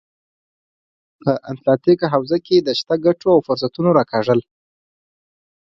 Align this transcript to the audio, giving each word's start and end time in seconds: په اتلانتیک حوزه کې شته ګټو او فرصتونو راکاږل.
په 1.21 1.31
اتلانتیک 1.51 1.99
حوزه 2.13 2.37
کې 2.45 2.55
شته 2.79 2.95
ګټو 3.05 3.27
او 3.35 3.39
فرصتونو 3.47 3.89
راکاږل. 3.99 4.39